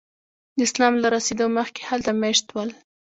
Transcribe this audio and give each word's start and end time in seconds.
د 0.57 0.59
اسلام 0.67 0.93
له 1.03 1.07
رسېدو 1.15 1.45
مخکې 1.57 1.81
هلته 1.89 2.11
میشته 2.21 2.49
ول. 2.55 2.69